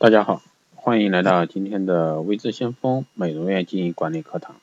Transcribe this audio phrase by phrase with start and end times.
[0.00, 0.42] 大家好，
[0.76, 4.54] 欢迎来到今天的微智先锋美容院经营管理课堂。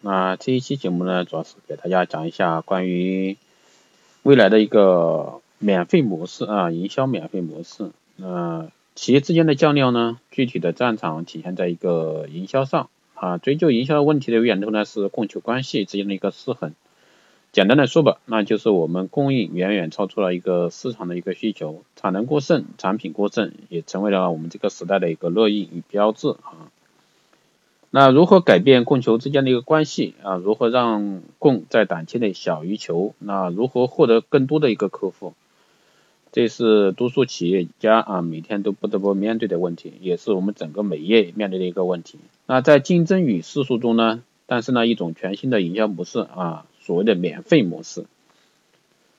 [0.00, 3.36] 那这一期节目呢，主要是给大家讲一下关于
[4.22, 7.90] 未来的一个免费模式啊，营销免费模式。
[8.22, 13.36] 呃，企业之间的较量呢，具体的战场体现在一个营销上啊。
[13.36, 16.72] 追究营销问题的源头呢，是供求关系之间的一个失衡。
[17.54, 26.66] 简单的说吧，那就是我们供应远远超出了一个市场的一个需求，产能过剩，产品过剩，也成为了我们这个时代的一个烙印与标志啊。
[27.90, 30.34] 那如何改变供求之间的一个关系啊？
[30.34, 33.14] 如何让供在短期内小于求？
[33.20, 35.34] 那如何获得更多的一个客户？
[36.32, 42.18] 这是多数企业家啊每天都不得不面对的问题，也是我们整个美业面对的一个问题。
[42.46, 46.66] 那在竞争与世俗中呢，诞生了一种全新的营销模式啊。
[46.84, 48.04] 所谓的免费模式，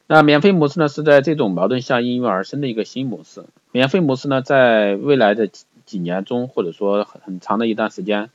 [0.06, 3.44] 那免费模式呢，是在这种矛盾下应运而生的一个新模式。
[3.72, 8.30] 免费模式呢，在未来的几几年中，或者说很长的一段时间，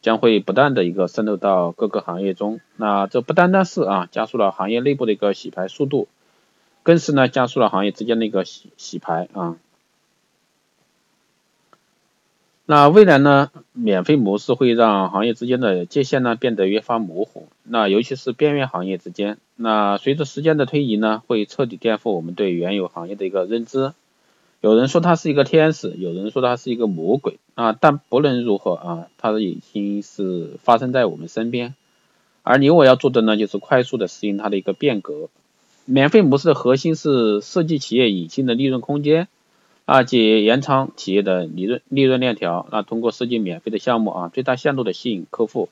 [0.00, 2.60] 将会不断的一个渗透到各个行业中。
[2.74, 6.08] 那这不单单是啊，加速了行业内部的一个洗牌速度，
[6.82, 9.56] 更是呢，加速了行业之间的一个洗洗牌啊。
[12.66, 23.92] 那未来呢，免费模式会让行业之间的界限呢变得越发模糊，那尤其是边缘行业之间，那随着时间的推移呢，会彻底颠覆我们对原有行业的一个认知。
[24.60, 31.74] 有人说它是一个天使，有人说它是一个魔鬼啊，但不论如何啊，它已经是发生在我们身边，
[32.42, 35.28] 而你我要做的呢，就是快速的适应它的一个变革。
[35.84, 39.28] 免费模式的核心是设计企业隐性的利润空间。
[39.84, 45.70] 啊，即延长企业的利润利润链条，那通过设计免费的项目啊，最大限度的吸引客户，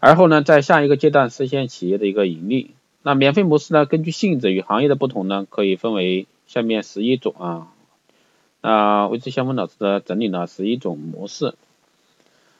[0.00, 2.70] 而后呢，在下一个阶段实现企业的一个盈利。
[3.02, 7.68] 那免费模式呢，根据性质与行业的不同呢，可以分为下面十一种啊。
[8.62, 11.54] 那维持先锋老师的整理了十一种模式。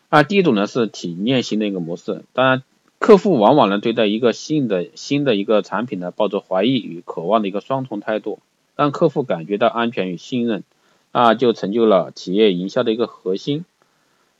[0.08, 2.62] 啊，第一种呢是体验型的一个模式，当然，
[2.98, 8.39] 客户往往呢对待一个新的新的一个产品呢，抱着怀疑与渴望的一个双重态度。
[8.77, 10.64] 让客户感觉到安全与信任，
[11.12, 13.67] 那就成就了企业营销的一个核心。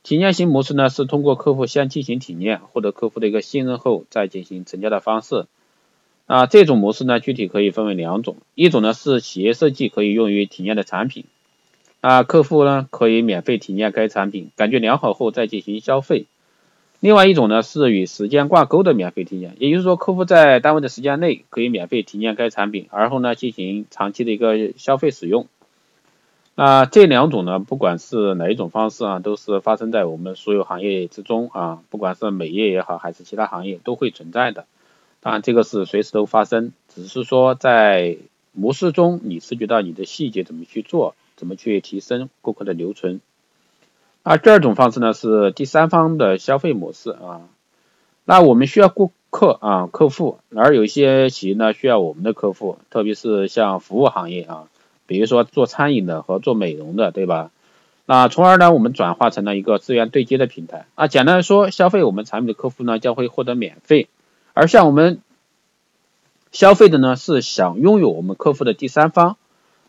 [0.03, 5.45] 体验型模式呢，是通过客户先进行体验，获得客户的一个信任后，再进行成交的方式。
[6.25, 11.25] 啊，这种模式呢，具体可以分为两种，一种呢是企业设计可以用于体验的产品，
[11.99, 16.25] 啊，客户呢可以免费体验该产品，感觉良好后再进行消费。
[17.01, 25.47] 另外一种呢是与时间挂钩的免费体验，也就是说客户在单位的时间内可以免费体验该产品，而后呢进行长期的一个消费使用。
[26.55, 34.65] 那这两种呢，不管是哪一种方式啊，都是发生在我们所有行业之中啊，不管是美业也好，还是其他行业都会存在的。
[35.21, 38.17] 当然这个是随时都发生，只是说在
[38.51, 43.21] 模式中你涉及到你的细节怎么去做，怎么去提升顾客的留存。
[44.23, 47.47] 啊，第二种方式呢是第三方的消费模式啊，
[48.25, 54.67] 那我们需要顾客啊客户，而有一些企业呢需要我们的客户，特别是像服务行业啊，
[55.11, 57.51] 比如说做餐饮的和做美容的，对吧？
[58.05, 64.07] 那从而呢我们转化成了一个资源对接的平台啊，简单说，消费我们产品的客户呢将会获得免费，
[64.53, 65.19] 而像我们
[66.53, 69.35] 消费的呢是想拥有我们客户的第三方。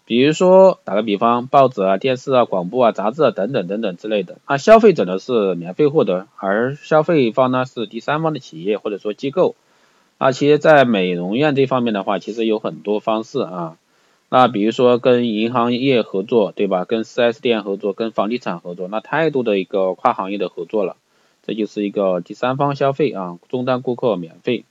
[0.04, 9.54] 比如说，打个比方，报纸啊、电视啊、广播啊、杂志啊等等等等之类的，啊，消费者呢是免费获得，而消费方呢是第三方的企业或者说机构，
[10.18, 13.76] 啊，其实，在美容院这方面的话，其实有很多方式啊，
[14.34, 16.86] 那比如说跟银行业合作，对吧？
[16.86, 20.96] 跟 4S 店合作，跟房地产合作，那太多的一个跨行业的合作了，
[21.46, 24.64] 这就是一个第三方消费啊，终端顾客免费。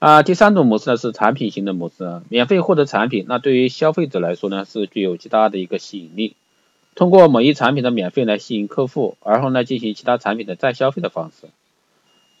[0.00, 6.34] 啊，第三种模式呢是产品型的模式，免费获得产品，那对于消费者来说呢是具有极大的一个吸引力。
[6.96, 11.46] 通过某一产品的免费来吸引客户，而后呢进行其他产品的再消费的方式。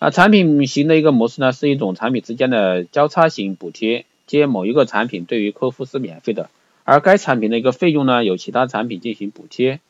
[0.00, 6.50] 啊，产品型的一个模式呢是一种产品之间的交叉型补贴，接某一个产品对于客户是免费的，
[6.84, 9.80] 而该产品的一个费用呢由其他产品进行补贴。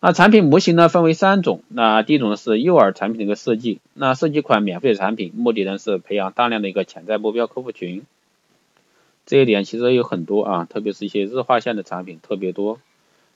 [0.00, 8.02] 那产品模型呢分为三种，那第一种呢是诱饵产品的一个设计，那设计款免费的产品，目的呢是培养大量的一个潜在目标客户群，
[9.26, 12.80] 这一点其实有很多啊，特别是一些日化线的产品特别多。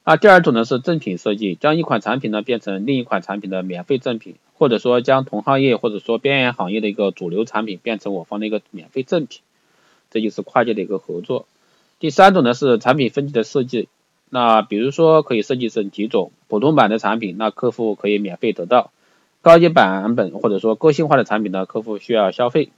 [0.04, 9.40] 那第二种呢是赠品设计，将一款产品呢变成另一款产品的免费赠品，或者说将同行业或者说边缘行业的一个主流产品变成我方的一个免费赠品，
[10.10, 11.46] 这就是跨界的一个合作。
[11.98, 13.88] 第三种呢是产品分级的设计。
[14.28, 18.90] 那比如说可以设计成几种普通版的产品，那客户可以免费得到；
[19.40, 22.70] 高级版本或者说个性化的产品呢，客户需要消费。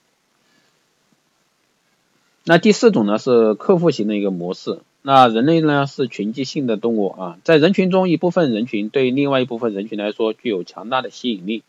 [2.44, 11.62] 那第四种呢是客户型的一个模式，那人类呢是群居性的动物啊，在人群中一部分人群对另外一部分人群来说具有强大的吸引力，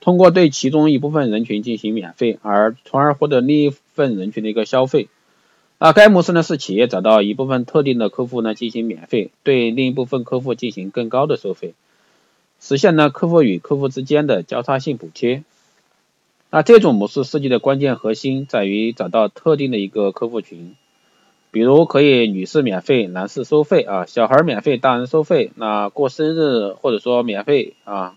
[0.00, 5.08] 通过对其中一部分人群进行免费，而从而获得另一份人群的一个消费。
[5.78, 11.74] 啊，该模式呢是企业找到一部分特定的客户呢进行免费，对另一部分客户进行更高的收费，
[12.60, 15.42] 实现呢客户与客户之间的交叉性补贴。
[16.50, 20.74] 那这种模式设计的关键核心在于找到特定的一个客户群，
[21.50, 28.16] 比如可以女士免费，男士收费啊，小孩免费，大人收费，那过生日或者说免费啊。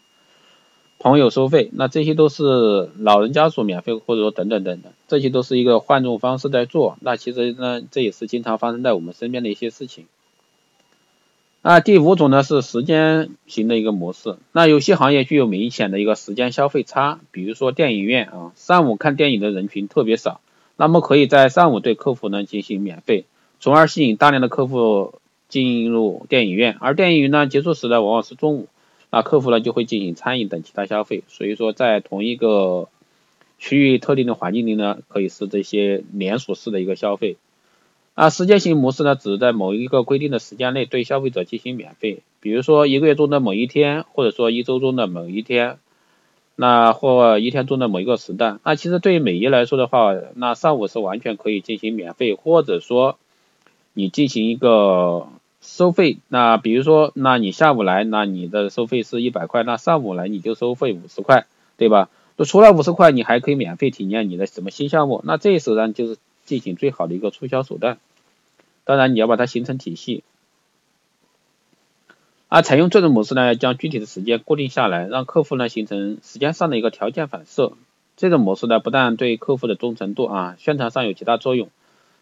[1.02, 6.96] 朋友收费，那这些都是老人家属免费，或者说等等等等，这些都是一个换种方式在做。
[7.02, 10.06] 那其实呢，这也是经常发生在我们身边的一些事情。
[11.64, 14.36] 那第五种呢是时间型的一个模式。
[14.52, 20.40] 那有些行业具有明显的一个时间消费差，比如说电影院啊，上午看电影的人群特别少，
[20.78, 23.26] 那么可以在上午对客户呢进行免费，
[23.60, 25.16] 从而吸引大量的客户
[25.50, 26.78] 进入电影院。
[26.80, 28.68] 而电影呢结束时呢往往是中午。
[29.14, 32.88] 那客户呢就会进行餐饮等其他消费，所以说在同一个
[33.60, 37.36] 区域特定的环境里呢，可以是这些连锁式的一个消费。
[38.16, 45.78] 啊，时间型模式呢，只在某一个规定的时间内对消费者进行免费，比如说一个月中的某一天，或者说一周中的某一天，
[46.56, 48.62] 那或一天中的某一个时段。
[48.64, 53.18] 那其实对于美业来说的话，那上午是完全可以进行免费，或者说
[53.94, 55.28] 你进行一个。
[55.62, 61.46] 收费，那比如说，那你下午来，那你的收费是一百块，那上午来你就收费五十块，
[61.78, 62.10] 对吧？
[62.36, 68.00] 那除了五十块，你还可以免费体验你的什么新项目，那这时候呢就是进行最好的一个促销手段。
[68.86, 70.24] 当然你要把它形成体系，
[72.48, 77.74] 啊，采用这种模式呢，将具体的时间固定下来，让客户呢形成时间上的一个条件反射。
[78.18, 81.70] 这种模式呢，不但对客户的忠诚度啊，宣传上有极大作用。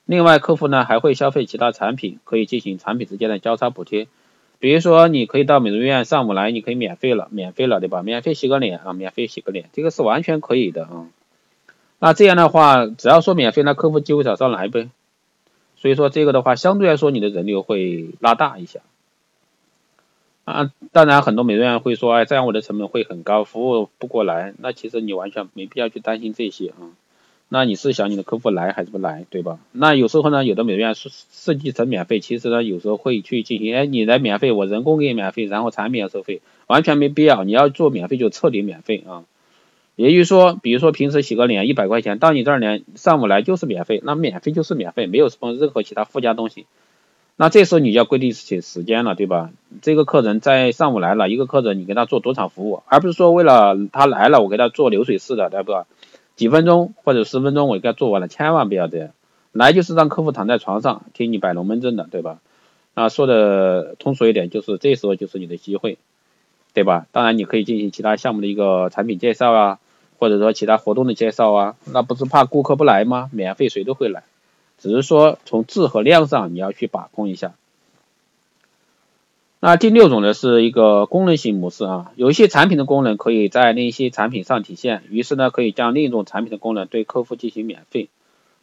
[0.09, 4.07] 另外，客户呢还会消费其他产品，可以进行产品之间的交叉补贴。
[4.57, 8.01] 比如说，你可以到美容院上午来，你可以免费了，免费了，对吧？
[8.01, 11.06] 免费洗个脸啊，免费洗个脸，这个是完全可以的啊。
[12.00, 14.89] 那这样的话，只要说免费，那客户就会找上来呗。
[15.75, 18.79] 所以说这个的话，相对来说你的人流会拉大一下。
[20.45, 24.55] 啊，当然很多美容院会说，哎，这样我的成本会很高，服务不过来。
[24.57, 26.89] 那其实你完全没必要去担心这些啊。
[27.51, 29.57] 那你是想你的客户来还是不来，对吧？
[29.72, 37.44] 那有时候呢，有的美容院设设计成免费，其实呢，有时候会去进行，哎，你来免费，我人工给你免费，然后产品要收费，完全没必要。
[37.44, 39.24] 你要做免费就彻底免费啊。
[39.96, 46.68] 也就是说，比如说平时洗个脸一百块钱，到你这儿呢，上午来就是免费，那免费就是免费，没有什么任何其他附加东西。
[47.36, 49.50] 那这时候你要规定起时间了，对吧？
[49.81, 55.88] 这个客人在上午来了，一个客人你给他做多场服务，而不是说为了他来了，我给他做流水式的，对吧？
[56.39, 59.09] 几分钟或者十分钟，我给他做完了，千万不要这样。
[59.51, 62.39] 来就是让客户躺在床上听你摆龙门阵的，对吧？
[62.94, 65.97] 啊，说的通俗一点，就是这时候就是你的机会，
[66.74, 67.07] 对吧？
[67.12, 69.80] 当然你可以进行其他项目的一个产品介绍啊，
[70.18, 73.30] 或者说其他活动的介绍啊，那不是怕顾客不来吗？
[73.33, 74.24] 免费谁都会来，
[74.77, 77.51] 只是说从质和量上你要去把控一下。
[79.61, 88.07] 那第六种呢是一个功能型模式啊，有一些产品的功能可以在另一些产品上体现，于是呢可以将另一种产品的功能对客户进行免费。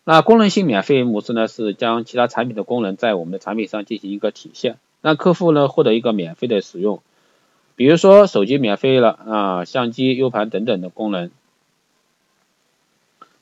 [0.05, 7.03] 那功能性免费模式呢是将其他产品的功能在我们的产品上进行一个体现，让客户呢获得一个免费的使用。
[7.75, 11.31] 比如说手机免费了啊，相机、U 盘等等的功能。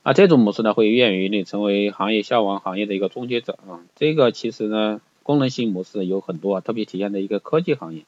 [0.03, 5.01] 啊，这种模式呢会便于你成为行业消亡行业的一个终结者啊，这个其实呢。
[5.25, 8.03] 功能性模式有很多啊，特别体现在一个科技行业。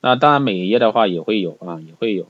[0.00, 2.26] 那当然美业的话也会有啊，也会有。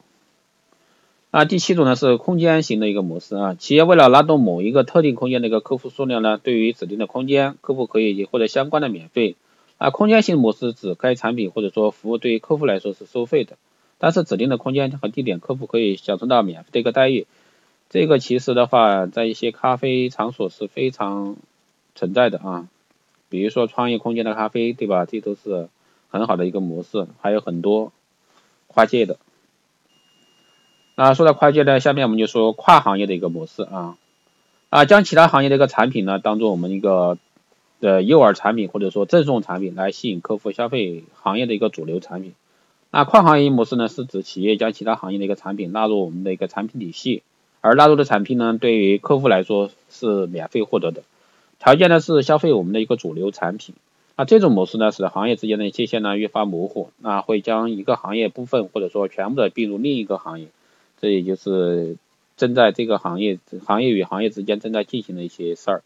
[1.31, 9.37] 那第七种呢是空间型的一个模式啊，企业为了拉动某一个特定空间的一个客户数量呢，对于指定的空间，客户可以获得相关的免费。
[9.79, 13.57] 啊，空间型模式指该产品或者说服务对于客户来说是收费的，
[13.99, 17.27] 但是指定的空间和地点，客户可以享受到免费的一个待遇。
[17.89, 21.37] 这个其实的话，在一些咖啡场所是非常
[21.95, 22.69] 存在的啊。
[23.31, 25.07] 比如说创业空间的咖啡，对吧？
[25.07, 25.69] 这都是
[26.11, 27.93] 很好的一个模式，还有很多
[28.67, 29.17] 跨界的。
[30.97, 33.97] 那说到跨界呢，下面我们就说跨行业的一个模式啊
[34.69, 37.17] 啊，将其他行业的一个产品呢，当做我们一个
[37.81, 42.35] 的诱饵产品或者说赠送产品来吸引客户消费行业的一个主流产品。
[42.91, 47.23] 那跨行业模式呢，是指企业将其他行业的一个产品纳入我们的一个产品体系，
[47.61, 51.03] 而纳入的产品呢，对于客户来说是免费获得的。
[51.61, 53.75] 条件呢是消费我们的一个主流产品，
[54.17, 60.49] 那这种模式呢使行业之间的界限呢越发模糊，那会将一个行业部分或者说全部的并入另一个行业，
[61.01, 61.97] 这也就是
[62.39, 65.83] 正在这个行业行业与行业之间正在进行的一些事儿。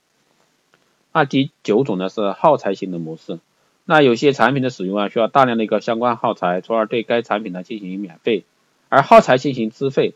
[1.12, 3.40] 那第九种呢是耗材型的模式。
[3.84, 8.44] 那有些产品的使用啊，需要大量的一个相关耗材，从而对该产品呢进行免费，
[8.88, 10.14] 而耗材进行资费。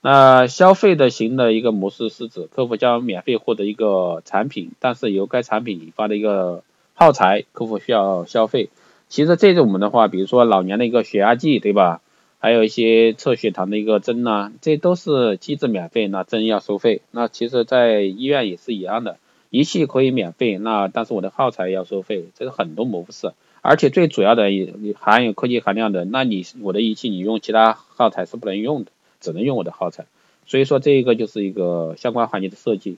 [0.00, 6.62] 那消费的型的一个模式是指客户将免费获得一个产品，但是由该产品引发的一个
[6.94, 8.70] 耗材，客户需要消费。
[9.08, 12.00] 其实这种的话，比如说老年的一个血压计，对吧？
[12.38, 17.02] 还有一些测血糖的一个针呢，这都是机制免费，那针要收费。
[17.10, 19.18] 那其实，在医院也是一样的，
[19.50, 23.32] 仪器可以免费，那但是我的耗材要收费，这是很多模式。
[23.60, 28.92] 而且最主要的也含有科技含量的，那你我的仪器你用其他耗材是不能用的。
[29.20, 30.06] 只能用我的耗材，
[30.46, 32.96] 所以说这一个就是一个相关环节的设计。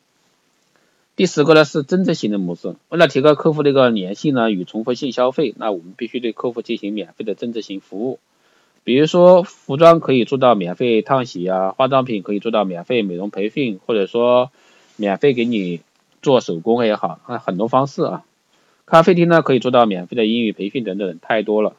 [1.17, 8.19] 第十个呢是增值型的模式，为了提高客户的一个粘性呢与重复性消费，那我们必须对客户进行免费的增值型服务。
[8.85, 14.51] 比如说服装可以做到免费烫洗啊，化妆品可以做到免费美容培训，或者说
[14.97, 15.81] 免费给你
[16.23, 18.25] 做手工也好，啊很多方式啊。
[18.87, 21.77] 咖啡厅呢可以做到免费的英语培训等等，太多了。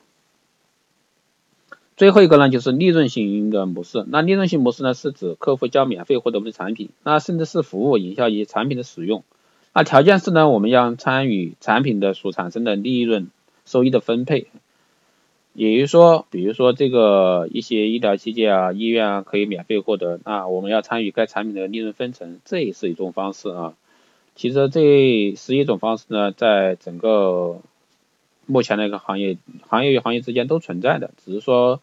[2.02, 4.04] 最后一个呢，就是利润型的模式。
[4.08, 9.24] 那利润型模式呢，是指客户将免费获得我们的产品，那甚至是服务营销以及产品的使用。
[9.72, 13.30] 那条件是呢，我们要参与产品的所产生的利润
[13.66, 14.48] 收益的分配。
[15.54, 23.76] 也就是说，比如说这个一些医疗器械啊，医院啊可以免费获得，那我们要参与该产品的利润分成，这也是一种方式啊。
[24.34, 27.62] 其实这十一种方式呢，在整个
[28.48, 29.38] 目前的一个行业，
[29.70, 31.80] 行业与行业之间都存在的，只是说。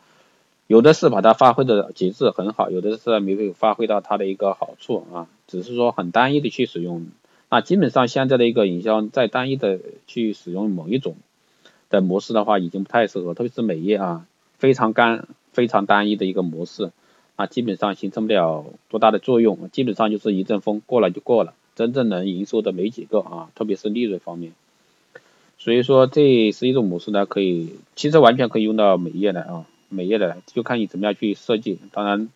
[0.69, 7.07] 有的是把它发挥的极致很好，有的是没有发挥到它的一个好处啊，只是说很单一的去使用。
[7.49, 11.17] 那基本上现在的一个营销，在单一的去使用某一种
[11.89, 14.27] 的模式的话，已经不太适合，特别是美业啊，
[14.59, 16.93] 非常干、非常单一的一个模式，
[17.37, 24.53] 啊，基本上形成不了多大的作用，基本上就是一阵风过了就过了，真正能营收的没几个啊，特别是利润方面。
[25.57, 29.65] 所以说这十一种模式呢，可以其实完全可以用到美业来啊。
[29.89, 32.29] 美业的就看你怎么样去设计，当然，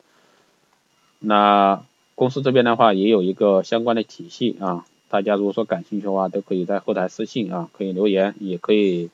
[1.18, 9.10] 那公司这边的话也有一个相关的体系啊，大家如果说感兴趣的话，都可以在后台私信啊，可以留言，也可以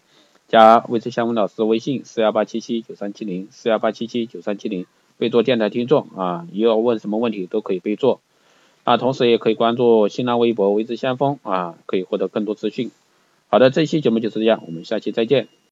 [0.47, 8.21] 加魏志香文老师微信四幺八七七九三七零四幺八七七九三七零，备注电台听众啊，要问什么问题都可以备注，
[8.85, 12.91] 啊，同时也可以关注新浪微博魏志先锋啊，可以获得更多资讯。
[13.49, 15.49] 好的，这期节目就是这样，我们下期再见。